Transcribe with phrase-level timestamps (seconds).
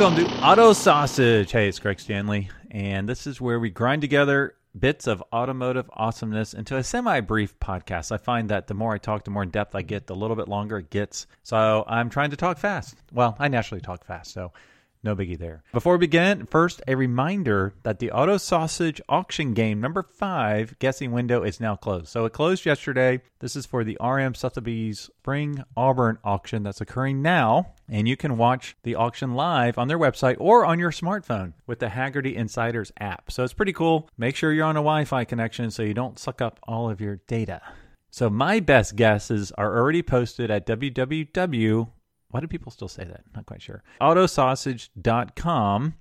[0.00, 1.52] Welcome to Auto Sausage.
[1.52, 6.54] Hey, it's Greg Stanley, and this is where we grind together bits of automotive awesomeness
[6.54, 8.10] into a semi brief podcast.
[8.10, 10.36] I find that the more I talk, the more in depth I get, the little
[10.36, 11.26] bit longer it gets.
[11.42, 12.96] So I'm trying to talk fast.
[13.12, 14.54] Well, I naturally talk fast, so
[15.02, 15.62] no biggie there.
[15.72, 21.12] Before we begin, first, a reminder that the Auto Sausage auction game number five guessing
[21.12, 22.08] window is now closed.
[22.08, 23.22] So it closed yesterday.
[23.38, 27.74] This is for the RM Sotheby's Spring Auburn auction that's occurring now.
[27.88, 31.78] And you can watch the auction live on their website or on your smartphone with
[31.78, 33.32] the Hagerty Insiders app.
[33.32, 34.08] So it's pretty cool.
[34.16, 37.00] Make sure you're on a Wi Fi connection so you don't suck up all of
[37.00, 37.62] your data.
[38.10, 41.88] So my best guesses are already posted at www
[42.30, 43.22] why do people still say that?
[43.34, 43.82] Not quite sure.
[44.00, 45.94] Autosausage.com.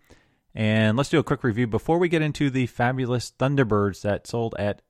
[0.55, 4.55] And let's do a quick review before we get into the fabulous Thunderbirds that sold
[4.57, 4.81] at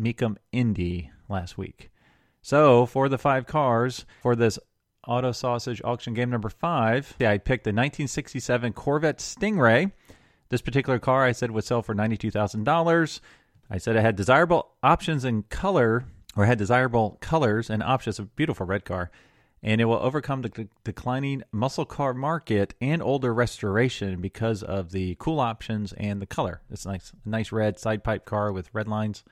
[0.00, 1.90] Mecum Indy last week.
[2.42, 4.58] So, for the five cars for this
[5.06, 9.92] Auto Sausage auction game number five, I picked the 1967 Corvette Stingray.
[10.48, 13.20] This particular car I said would sell for $92,000.
[13.70, 16.04] I said it had desirable options in color,
[16.36, 18.18] or had desirable colors and options.
[18.18, 19.10] A beautiful red car
[19.62, 25.16] and it will overcome the declining muscle car market and older restoration because of the
[25.18, 26.62] cool options and the color.
[26.70, 29.22] It's nice, nice red side pipe car with red lines.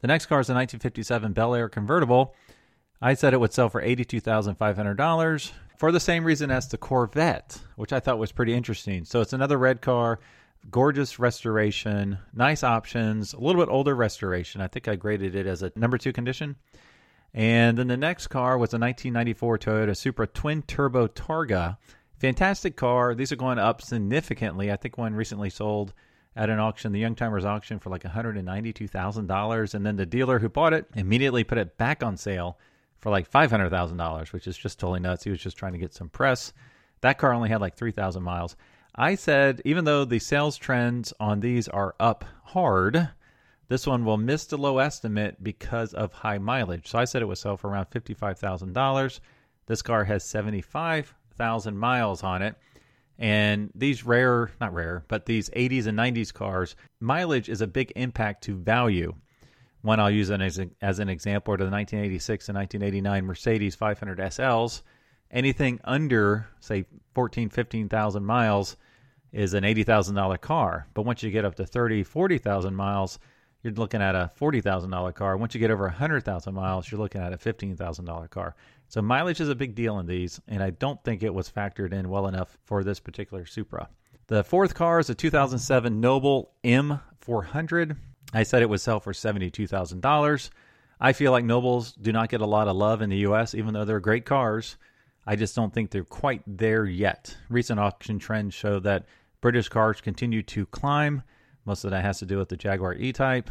[0.00, 2.34] The next car is a 1957 Bel Air convertible.
[3.02, 7.92] I said it would sell for $82,500 for the same reason as the Corvette, which
[7.92, 9.04] I thought was pretty interesting.
[9.04, 10.20] So it's another red car,
[10.70, 14.60] gorgeous restoration, nice options, a little bit older restoration.
[14.60, 16.56] I think I graded it as a number two condition.
[17.34, 21.78] And then the next car was a 1994 Toyota Supra twin turbo Targa.
[22.18, 23.14] Fantastic car.
[23.14, 24.70] These are going up significantly.
[24.70, 25.92] I think one recently sold
[26.36, 29.74] at an auction, the Youngtimers auction, for like $192,000.
[29.74, 32.56] And then the dealer who bought it immediately put it back on sale
[32.98, 35.24] for like $500,000, which is just totally nuts.
[35.24, 36.52] He was just trying to get some press.
[37.00, 38.56] That car only had like 3,000 miles.
[38.94, 43.08] I said, even though the sales trends on these are up hard,
[43.68, 46.88] this one will miss the low estimate because of high mileage.
[46.88, 49.20] So I said it would sell for around $55,000.
[49.66, 52.56] This car has 75,000 miles on it.
[53.18, 57.92] And these rare, not rare, but these 80s and 90s cars, mileage is a big
[57.96, 59.14] impact to value.
[59.82, 64.82] One I'll use as, as an example are the 1986 and 1989 Mercedes 500 SLs.
[65.30, 68.76] Anything under, say, 14, 15,000 miles
[69.32, 70.86] is an $80,000 car.
[70.94, 73.18] But once you get up to 30, 40,000 miles,
[73.64, 75.36] you're looking at a $40,000 car.
[75.38, 78.54] Once you get over 100,000 miles, you're looking at a $15,000 car.
[78.88, 81.94] So mileage is a big deal in these, and I don't think it was factored
[81.94, 83.88] in well enough for this particular Supra.
[84.26, 87.96] The fourth car is a 2007 Noble M400.
[88.34, 90.50] I said it would sell for $72,000.
[91.00, 93.72] I feel like Nobles do not get a lot of love in the US, even
[93.72, 94.76] though they're great cars.
[95.26, 97.34] I just don't think they're quite there yet.
[97.48, 99.06] Recent auction trends show that
[99.40, 101.22] British cars continue to climb
[101.64, 103.50] most of that has to do with the Jaguar E Type.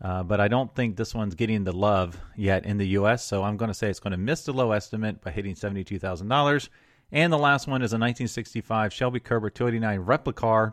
[0.00, 3.24] Uh, but I don't think this one's getting the love yet in the US.
[3.24, 6.68] So I'm going to say it's going to miss the low estimate by hitting $72,000.
[7.12, 10.72] And the last one is a 1965 Shelby Cobra 289 Replicar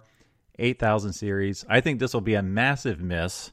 [0.57, 1.63] 8000 series.
[1.69, 3.51] I think this will be a massive miss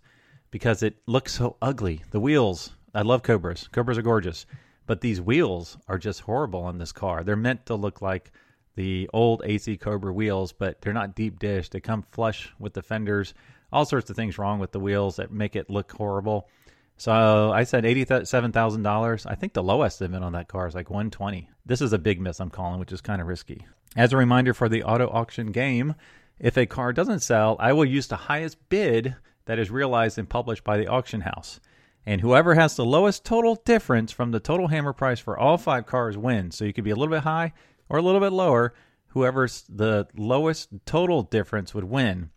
[0.51, 2.03] because it looks so ugly.
[2.11, 3.69] The wheels, I love Cobras.
[3.69, 4.47] Cobras are gorgeous.
[4.87, 7.23] But these wheels are just horrible on this car.
[7.23, 8.33] They're meant to look like
[8.77, 11.69] the old AC Cobra wheels, but they're not deep dish.
[11.69, 13.35] They come flush with the fenders.
[13.73, 16.49] All sorts of things wrong with the wheels that make it look horrible.
[16.99, 19.27] So I said eighty-seven thousand dollars.
[19.27, 21.51] I think the low estimate on that car is like one twenty.
[21.67, 23.67] This is a big miss I'm calling, which is kind of risky.
[23.97, 25.95] As a reminder for the auto auction game,
[26.39, 29.17] if a car doesn't sell, I will use the highest bid
[29.47, 31.61] that is realized and published by the auction house.
[32.05, 35.87] And whoever has the lowest total difference from the total hammer price for all five
[35.87, 36.57] cars wins.
[36.57, 37.53] So you could be a little bit high,
[37.89, 38.75] or a little bit lower,
[39.09, 42.31] whoever's the lowest total difference would win.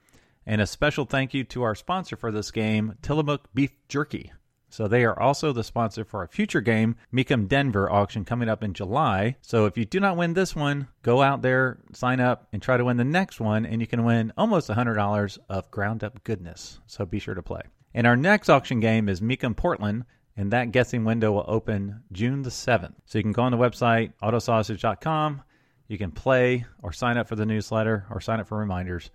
[0.46, 4.32] And a special thank you to our sponsor for this game, Tillamook Beef Jerky.
[4.72, 8.64] So they are also the sponsor for our future game, Mecum Denver auction coming up
[8.64, 9.36] in July.
[9.42, 12.78] So if you do not win this one, go out there, sign up, and try
[12.78, 16.80] to win the next one, and you can win almost $100 of ground up goodness.
[16.86, 17.62] So be sure to play.
[17.94, 20.06] And our next auction game is Mecum Portland,
[20.38, 22.94] and that guessing window will open June the 7th.
[23.06, 25.42] So you can go on the website, autosausage.com.
[25.88, 29.10] You can play or sign up for the newsletter or sign up for reminders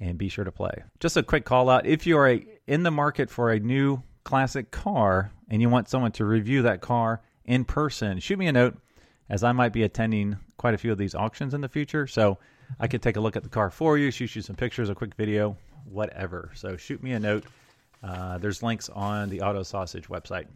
[0.00, 0.82] and be sure to play.
[1.00, 4.02] Just a quick call out if you are a, in the market for a new
[4.24, 8.52] classic car and you want someone to review that car in person, shoot me a
[8.52, 8.76] note
[9.28, 12.06] as I might be attending quite a few of these auctions in the future.
[12.06, 12.38] So
[12.80, 14.94] I could take a look at the car for you, shoot you some pictures, a
[14.94, 16.50] quick video, whatever.
[16.54, 17.44] So shoot me a note
[18.02, 20.46] uh, there's links on the Auto Sausage website.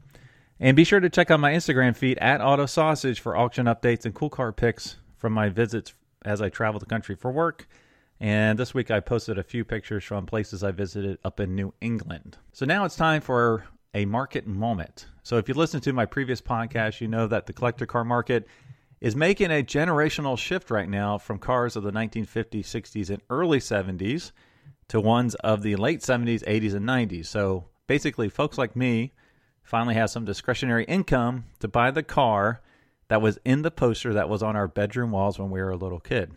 [0.59, 4.05] And be sure to check out my Instagram feed at Auto Sausage for auction updates
[4.05, 5.95] and cool car pics from my visits
[6.25, 7.67] as I travel the country for work.
[8.21, 11.73] And this week I posted a few pictures from places I visited up in New
[11.81, 12.37] England.
[12.53, 13.65] So now it's time for
[13.95, 15.07] a market moment.
[15.23, 18.47] So if you listen to my previous podcast, you know that the collector car market
[19.01, 23.59] is making a generational shift right now from cars of the 1950s, 60s, and early
[23.59, 24.33] 70s
[24.91, 27.27] to ones of the late 70s, 80s, and 90s.
[27.27, 29.13] So basically, folks like me
[29.63, 32.61] finally have some discretionary income to buy the car
[33.07, 35.77] that was in the poster that was on our bedroom walls when we were a
[35.77, 36.33] little kid.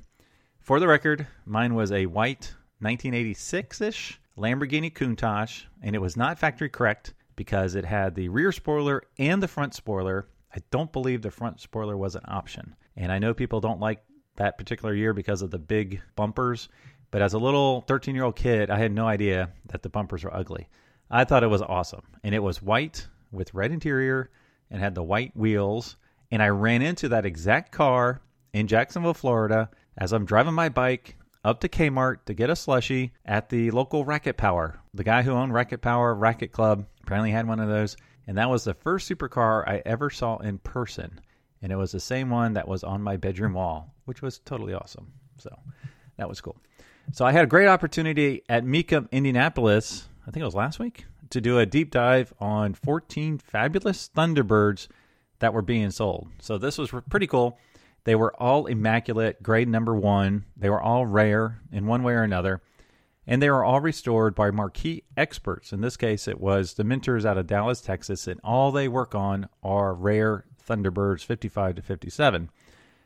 [0.59, 6.37] For the record, mine was a white 1986 ish Lamborghini Countach, and it was not
[6.37, 10.27] factory correct because it had the rear spoiler and the front spoiler.
[10.55, 12.75] I don't believe the front spoiler was an option.
[12.95, 14.03] And I know people don't like
[14.35, 16.69] that particular year because of the big bumpers,
[17.13, 20.23] but as a little 13 year old kid, I had no idea that the bumpers
[20.23, 20.67] were ugly.
[21.11, 22.01] I thought it was awesome.
[22.23, 24.31] And it was white with red interior
[24.71, 25.95] and had the white wheels.
[26.31, 28.19] And I ran into that exact car
[28.51, 31.15] in Jacksonville, Florida as I'm driving my bike
[31.45, 34.79] up to Kmart to get a slushy at the local Racket Power.
[34.95, 37.95] The guy who owned Racket Power Racket Club apparently had one of those,
[38.25, 41.21] and that was the first supercar I ever saw in person.
[41.61, 44.73] And it was the same one that was on my bedroom wall, which was totally
[44.73, 45.13] awesome.
[45.37, 45.55] So
[46.17, 46.57] that was cool.
[47.11, 51.05] So I had a great opportunity at Mecum, Indianapolis, I think it was last week,
[51.29, 54.87] to do a deep dive on 14 fabulous Thunderbirds
[55.39, 56.29] that were being sold.
[56.39, 57.59] So this was pretty cool.
[58.05, 60.45] They were all immaculate, grade number one.
[60.57, 62.61] They were all rare in one way or another.
[63.25, 65.71] And they were all restored by marquee experts.
[65.71, 69.15] In this case, it was the Minters out of Dallas, Texas, and all they work
[69.15, 72.49] on are rare Thunderbirds 55 to 57.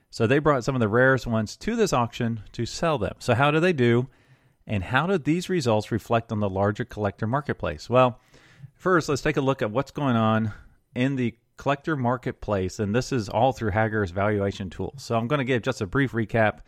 [0.09, 3.15] So they brought some of the rarest ones to this auction to sell them.
[3.19, 4.07] So, how do they do?
[4.65, 7.89] And how did these results reflect on the larger collector marketplace?
[7.89, 8.19] Well,
[8.73, 10.51] first, let's take a look at what's going on
[10.93, 15.03] in the collector marketplace, and this is all through Hagerty's valuation tools.
[15.03, 16.59] So I'm going to give just a brief recap.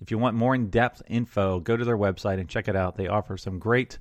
[0.00, 2.96] If you want more in depth info, go to their website and check it out.
[2.96, 3.98] They offer some great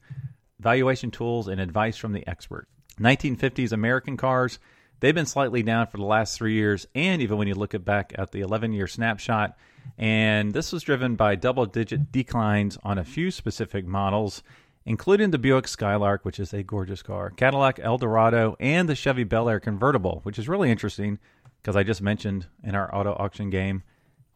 [0.60, 2.68] valuation tools and advice from the expert.
[3.00, 4.60] 1950s American cars,
[5.00, 7.86] they've been slightly down for the last three years, and even when you look at
[7.86, 9.58] back at the 11 year snapshot,
[9.98, 14.44] and this was driven by double digit declines on a few specific models
[14.88, 19.50] including the Buick Skylark, which is a gorgeous car, Cadillac Eldorado, and the Chevy Bel
[19.50, 21.20] Air convertible, which is really interesting
[21.62, 23.84] because I just mentioned in our auto auction game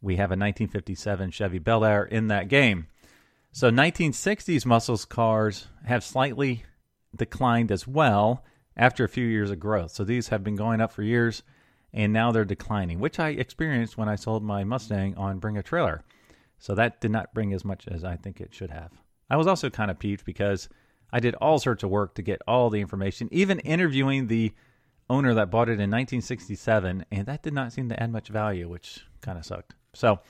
[0.02, 2.88] we have a 1957 Chevy Bel Air in that game.
[3.54, 6.66] So 1960s muscles cars have slightly
[7.16, 8.44] declined as well
[8.82, 9.92] after a few years of growth.
[9.92, 11.44] So these have been going up for years
[11.94, 15.64] and now they're declining, which I experienced when I sold my Mustang on Bring a
[15.64, 16.04] Trailer.
[16.58, 18.92] So that did not bring as much as I think it should have.
[19.30, 20.68] I was also kind of peeved because
[21.14, 24.52] I did all sorts of work to get all the information, even interviewing the
[25.10, 28.68] owner that bought it in 1967, and that did not seem to add much value,
[28.68, 29.76] which kind of sucked.
[29.94, 30.22] So,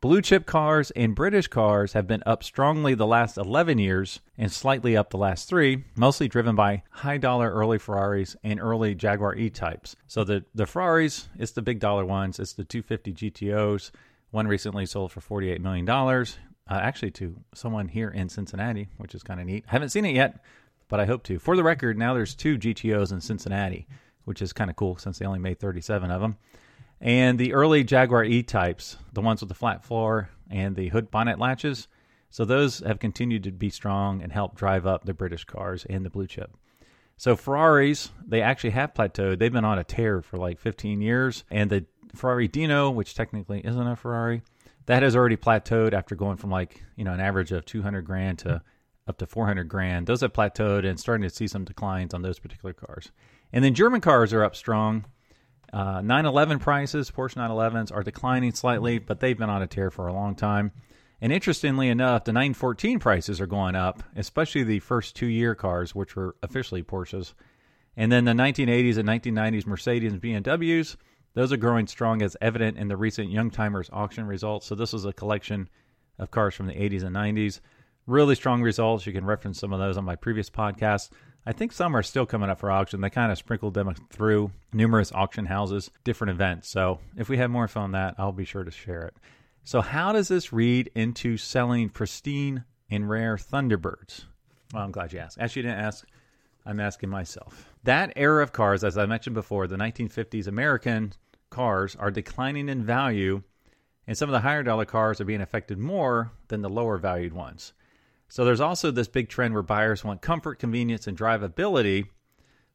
[0.00, 4.52] blue chip cars and British cars have been up strongly the last 11 years and
[4.52, 9.34] slightly up the last three, mostly driven by high dollar early Ferraris and early Jaguar
[9.34, 9.96] E types.
[10.06, 13.90] So, the, the Ferraris, it's the big dollar ones, it's the 250 GTOs.
[14.30, 16.24] One recently sold for $48 million uh,
[16.68, 19.64] actually to someone here in Cincinnati, which is kind of neat.
[19.66, 20.44] Haven't seen it yet,
[20.88, 21.38] but I hope to.
[21.38, 23.86] For the record, now there's two GTOs in Cincinnati,
[24.24, 26.36] which is kind of cool since they only made 37 of them.
[27.00, 31.10] And the early Jaguar E types, the ones with the flat floor and the hood
[31.10, 31.88] bonnet latches,
[32.30, 36.04] so those have continued to be strong and help drive up the British cars and
[36.04, 36.56] the blue chip.
[37.16, 39.38] So Ferraris, they actually have plateaued.
[39.38, 43.60] They've been on a tear for like 15 years, and the Ferrari Dino, which technically
[43.64, 44.42] isn't a Ferrari,
[44.86, 48.38] that has already plateaued after going from like you know an average of 200 grand
[48.40, 48.62] to
[49.06, 50.06] up to 400 grand.
[50.06, 53.10] Those have plateaued and starting to see some declines on those particular cars.
[53.52, 55.06] And then German cars are up strong.
[55.72, 60.06] Uh, 911 prices, Porsche 911s, are declining slightly, but they've been on a tear for
[60.06, 60.72] a long time.
[61.20, 65.94] And interestingly enough, the 914 prices are going up, especially the first two year cars,
[65.94, 67.34] which were officially Porsches.
[67.96, 70.96] And then the 1980s and 1990s Mercedes and BMWs
[71.38, 74.66] those are growing strong as evident in the recent Youngtimers auction results.
[74.66, 75.68] So this is a collection
[76.18, 77.60] of cars from the 80s and 90s.
[78.08, 79.06] Really strong results.
[79.06, 81.10] You can reference some of those on my previous podcast.
[81.46, 83.00] I think some are still coming up for auction.
[83.00, 86.68] They kind of sprinkled them through numerous auction houses, different events.
[86.68, 89.14] So if we have more info on that, I'll be sure to share it.
[89.64, 94.24] So how does this read into selling pristine and rare Thunderbirds?
[94.72, 95.38] Well, I'm glad you asked.
[95.38, 96.06] Actually, you didn't ask.
[96.66, 97.70] I'm asking myself.
[97.84, 101.14] That era of cars, as I mentioned before, the 1950s American
[101.48, 103.42] cars are declining in value,
[104.06, 107.32] and some of the higher dollar cars are being affected more than the lower valued
[107.32, 107.72] ones.
[108.28, 112.08] So there's also this big trend where buyers want comfort, convenience, and drivability,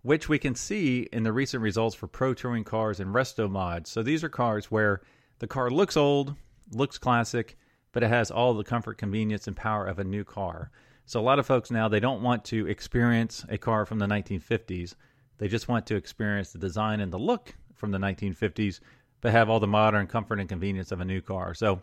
[0.02, 3.90] which we can see in the recent results for pro touring cars and resto mods.
[3.90, 5.02] So these are cars where
[5.40, 6.36] the car looks old,
[6.72, 7.58] looks classic,
[7.92, 10.72] but it has all the comfort, convenience, and power of a new car.
[11.06, 14.08] So a lot of folks now they don't want to experience a car from the
[14.08, 14.96] 1950s.
[15.38, 18.80] They just want to experience the design and the look from the 1950s,
[19.22, 21.54] but have all the modern comfort and convenience of a new car.
[21.54, 21.82] So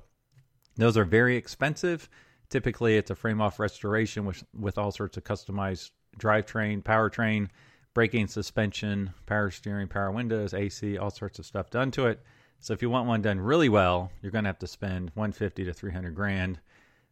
[0.76, 2.08] those are very expensive.
[2.50, 7.48] Typically, it's a frame off restoration with with all sorts of customized drivetrain, powertrain,
[7.94, 12.20] braking, suspension, power steering, power windows, AC, all sorts of stuff done to it.
[12.58, 15.64] So if you want one done really well, you're going to have to spend 150
[15.64, 16.60] to 300 grand.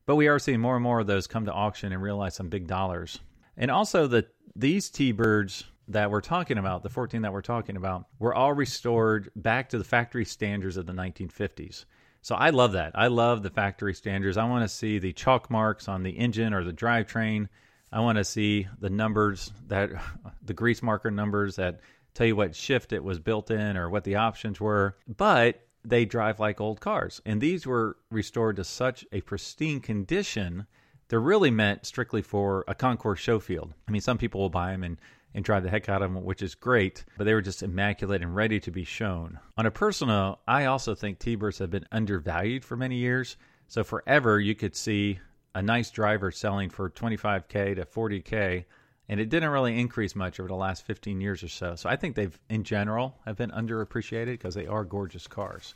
[0.05, 2.49] But we are seeing more and more of those come to auction and realize some
[2.49, 3.19] big dollars.
[3.57, 8.07] And also the these T-birds that we're talking about, the 14 that we're talking about,
[8.19, 11.85] were all restored back to the factory standards of the 1950s.
[12.23, 12.93] So I love that.
[12.95, 14.37] I love the factory standards.
[14.37, 17.49] I want to see the chalk marks on the engine or the drivetrain.
[17.91, 19.91] I want to see the numbers that
[20.43, 21.81] the grease marker numbers that
[22.15, 24.97] tell you what shift it was built in or what the options were.
[25.07, 27.21] But they drive like old cars.
[27.25, 30.67] And these were restored to such a pristine condition.
[31.09, 33.73] They're really meant strictly for a concours show field.
[33.87, 34.99] I mean, some people will buy them and
[35.35, 38.23] and drive the heck out of them, which is great, but they were just immaculate
[38.23, 39.39] and ready to be shown.
[39.57, 43.37] On a personal, I also think T-Birds have been undervalued for many years.
[43.67, 45.21] So forever you could see
[45.55, 48.65] a nice driver selling for 25k to 40k
[49.09, 51.75] and it didn't really increase much over the last 15 years or so.
[51.75, 55.75] So I think they've in general have been underappreciated because they are gorgeous cars.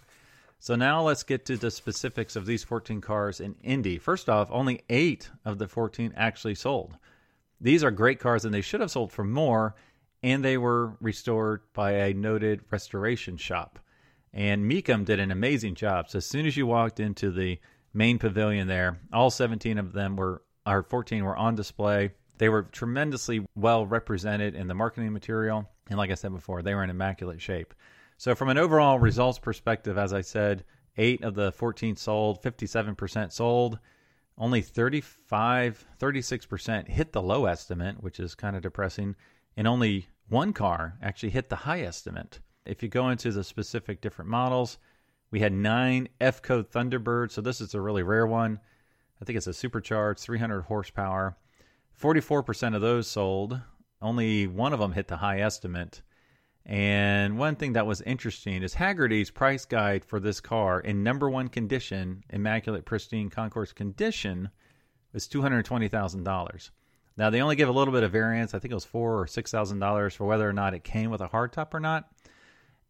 [0.59, 3.99] So now let's get to the specifics of these 14 cars in Indy.
[3.99, 6.97] First off, only 8 of the 14 actually sold.
[7.63, 9.77] These are great cars and they should have sold for more,
[10.23, 13.79] and they were restored by a noted restoration shop.
[14.35, 16.11] And Mecum did an amazing job.
[16.11, 17.61] So as soon as you walked into the
[17.95, 22.11] main pavilion there, all 17 of them were, or 14 were on display.
[22.39, 25.71] They were tremendously well represented in the marketing material.
[25.89, 27.75] And like I said before, they were in immaculate shape.
[28.17, 30.65] So, from an overall results perspective, as I said,
[30.97, 33.79] eight of the 14 sold, 57% sold.
[34.39, 39.15] Only 35, 36% hit the low estimate, which is kind of depressing,
[39.57, 42.41] and only one car actually hit the high estimate.
[42.65, 44.79] If you go into the specific different models,
[45.31, 48.61] we had nine F Code Thunderbird, so this is a really rare one.
[49.21, 51.37] I think it's a supercharged 300 horsepower.
[52.01, 53.61] 44% of those sold.
[54.01, 56.03] Only one of them hit the high estimate.
[56.65, 61.29] And one thing that was interesting is Hagerty's price guide for this car in number
[61.29, 64.49] one condition, immaculate, pristine concours condition,
[65.13, 66.71] was two hundred twenty thousand dollars.
[67.17, 68.55] Now they only give a little bit of variance.
[68.55, 71.11] I think it was four or six thousand dollars for whether or not it came
[71.11, 72.09] with a hardtop or not.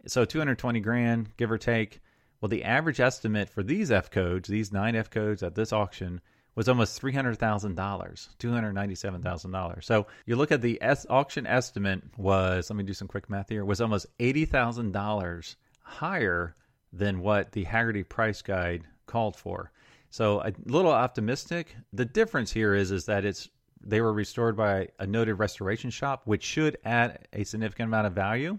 [0.07, 2.01] So two hundred twenty grand, give or take.
[2.41, 6.21] Well, the average estimate for these F codes, these nine F codes at this auction,
[6.55, 9.87] was almost three hundred thousand dollars, two hundred ninety-seven thousand dollars.
[9.87, 13.49] So you look at the S- auction estimate was let me do some quick math
[13.49, 16.55] here was almost eighty thousand dollars higher
[16.93, 19.73] than what the Hagerty price guide called for.
[20.11, 21.75] So a little optimistic.
[21.93, 23.49] The difference here is is that it's
[23.85, 28.13] they were restored by a noted restoration shop, which should add a significant amount of
[28.13, 28.59] value.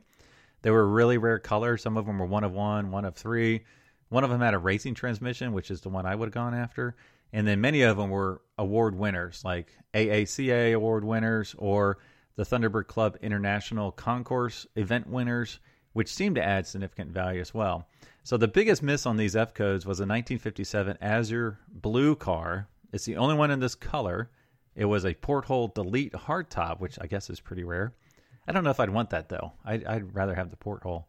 [0.63, 1.81] They were really rare colors.
[1.81, 3.65] Some of them were one of one, one of three.
[4.09, 6.53] One of them had a racing transmission, which is the one I would have gone
[6.53, 6.95] after
[7.33, 11.97] and then many of them were award winners, like AACA award winners or
[12.35, 15.59] the Thunderbird Club International Concours event winners,
[15.93, 17.87] which seemed to add significant value as well.
[18.23, 22.67] So the biggest miss on these F codes was a 1957 Azure Blue car.
[22.93, 24.29] It's the only one in this color.
[24.75, 27.93] It was a porthole delete hardtop, which I guess is pretty rare.
[28.47, 29.53] I don't know if I'd want that though.
[29.65, 31.07] I'd, I'd rather have the porthole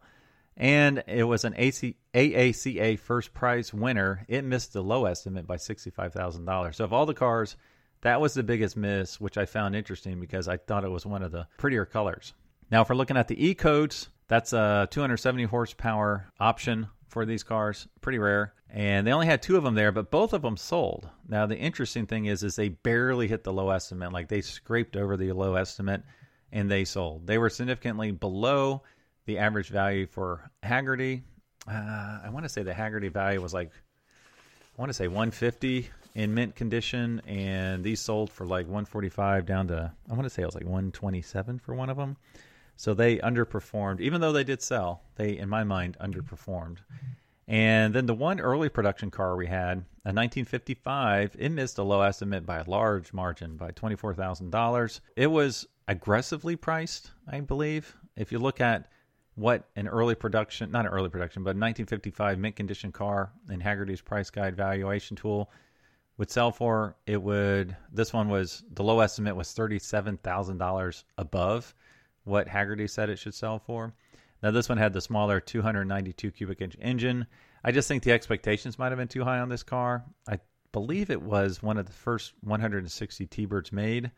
[0.56, 4.24] and it was an AC, AACA first prize winner.
[4.28, 6.74] It missed the low estimate by $65,000.
[6.74, 7.56] So, of all the cars,
[8.02, 11.22] that was the biggest miss, which I found interesting because I thought it was one
[11.22, 12.34] of the prettier colors.
[12.70, 17.42] Now, if we're looking at the E codes, that's a 270 horsepower option for these
[17.42, 18.54] cars, pretty rare.
[18.70, 21.08] And they only had two of them there, but both of them sold.
[21.28, 24.12] Now, the interesting thing is, is they barely hit the low estimate.
[24.12, 26.02] Like they scraped over the low estimate
[26.50, 27.26] and they sold.
[27.26, 28.82] They were significantly below
[29.26, 31.22] the average value for Hagerty.
[31.66, 33.70] Uh, I want to say the Hagerty value was like,
[34.76, 39.68] I want to say 150 in mint condition, and these sold for like 145 down
[39.68, 42.16] to, I want to say it was like 127 for one of them.
[42.76, 45.02] So they underperformed, even though they did sell.
[45.16, 46.78] They, in my mind, underperformed.
[47.46, 52.00] And then the one early production car we had, a 1955, it missed a low
[52.00, 55.00] estimate by a large margin, by $24,000.
[55.16, 57.94] It was aggressively priced, I believe.
[58.16, 58.88] If you look at
[59.34, 63.60] what an early production, not an early production, but a 1955 mint condition car in
[63.60, 65.50] Hagerty's price guide valuation tool
[66.18, 66.96] would sell for.
[67.06, 71.74] It would, this one was, the low estimate was $37,000 above
[72.24, 73.92] what Hagerty said it should sell for.
[74.42, 77.26] Now, this one had the smaller 292 cubic inch engine.
[77.64, 80.04] I just think the expectations might have been too high on this car.
[80.28, 80.38] I
[80.72, 84.10] believe it was one of the first 160 T-Birds made.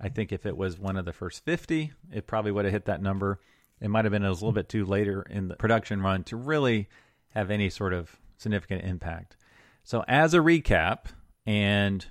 [0.00, 2.84] I think if it was one of the first 50, it probably would have hit
[2.86, 3.40] that number.
[3.80, 6.88] It might have been a little bit too later in the production run to really
[7.30, 9.36] have any sort of significant impact.
[9.82, 11.06] So, as a recap,
[11.46, 12.06] and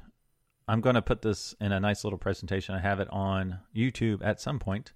[0.67, 2.75] I'm going to put this in a nice little presentation.
[2.75, 4.93] I have it on YouTube at some point.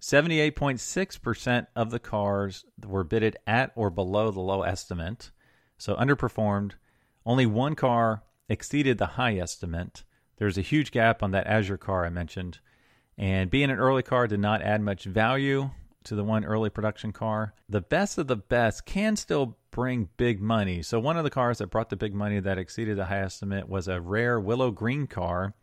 [0.00, 5.30] 78.6% of the cars were bidded at or below the low estimate,
[5.78, 6.72] so underperformed.
[7.26, 10.04] Only one car exceeded the high estimate.
[10.38, 12.60] There's a huge gap on that Azure car I mentioned.
[13.18, 15.70] And being an early car did not add much value
[16.04, 17.54] to the one early production car.
[17.68, 20.82] The best of the best can still bring big money.
[20.82, 23.68] So one of the cars that brought the big money that exceeded the high estimate
[23.68, 25.54] was a rare willow green car.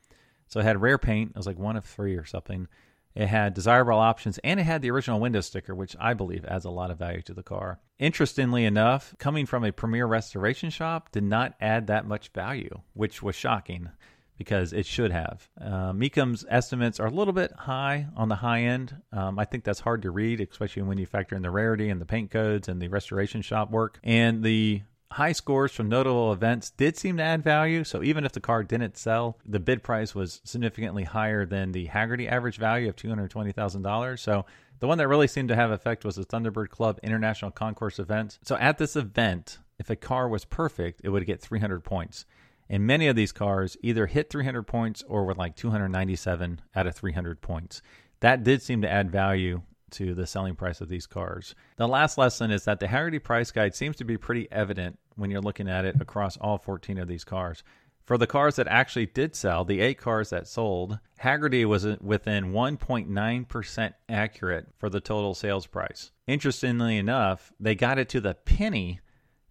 [0.47, 1.31] So it had rare paint.
[1.31, 2.67] It was like one of three or something.
[3.15, 6.65] It had desirable options and it had the original window sticker, which I believe adds
[6.65, 7.79] a lot of value to the car.
[7.97, 13.23] Interestingly enough, coming from a premier restoration shop did not add that much value, which
[13.23, 13.89] was shocking
[14.37, 15.49] because it should have.
[15.59, 18.95] Uh, Mecum's estimates are a little bit high on the high end.
[19.11, 21.99] Um, I think that's hard to read, especially when you factor in the rarity and
[21.99, 23.99] the paint codes and the restoration shop work.
[24.03, 27.83] And the high scores from notable events did seem to add value.
[27.83, 31.87] So even if the car didn't sell, the bid price was significantly higher than the
[31.87, 34.19] Hagerty average value of $220,000.
[34.19, 34.45] So
[34.79, 38.37] the one that really seemed to have effect was the Thunderbird Club International Concours event.
[38.43, 42.25] So at this event, if a car was perfect, it would get 300 points.
[42.69, 46.95] And many of these cars either hit 300 points or were like 297 out of
[46.95, 47.81] 300 points.
[48.19, 51.55] That did seem to add value to the selling price of these cars.
[51.77, 55.31] The last lesson is that the Hagerty price guide seems to be pretty evident when
[55.31, 57.63] you're looking at it across all 14 of these cars.
[58.03, 62.53] For the cars that actually did sell, the eight cars that sold, Hagerty was within
[62.53, 66.11] 1.9% accurate for the total sales price.
[66.25, 69.01] Interestingly enough, they got it to the penny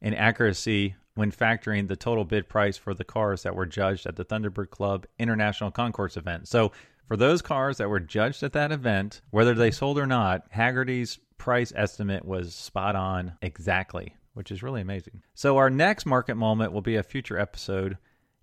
[0.00, 4.14] in accuracy when factoring the total bid price for the cars that were judged at
[4.14, 6.46] the Thunderbird Club International Concours event.
[6.46, 6.70] So,
[7.09, 11.18] for those cars that were judged at that event, whether they sold or not, Hagerty's
[11.38, 15.22] price estimate was spot on exactly, which is really amazing.
[15.35, 17.96] So, our next market moment will be a future episode,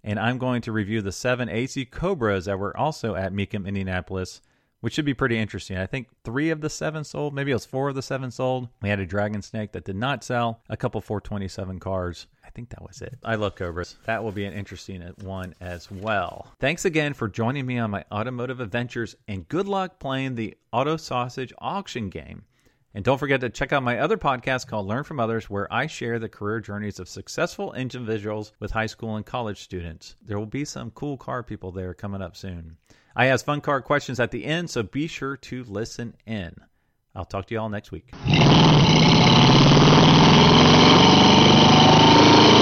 [0.04, 4.42] and I'm going to review the seven AC Cobras that were also at Mecum Indianapolis
[4.84, 5.78] which should be pretty interesting.
[5.78, 7.34] I think three of the seven sold.
[7.34, 8.68] Maybe it was four of the seven sold.
[8.82, 12.28] We had a Dragonsnake that did not sell, a couple 427 cars.
[12.54, 13.18] I think that was it.
[13.24, 13.96] I love Cobras.
[14.06, 16.52] That will be an interesting one as well.
[16.60, 20.98] Thanks again for joining me on my automotive adventures, and good luck playing the Auto
[20.98, 22.44] Sausage auction game.
[22.94, 25.88] And don't forget to check out my other podcast called Learn from Others, where I
[25.88, 30.16] share the career journeys of successful individuals with high school and college students.
[30.22, 32.78] There will be some cool car people there coming up soon.
[33.16, 36.54] I ask fun car questions at the end, so be sure to listen in.
[37.16, 38.14] I'll talk to you all next week.
[40.94, 42.53] うん。